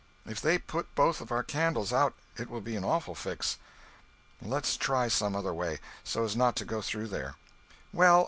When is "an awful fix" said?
2.75-3.59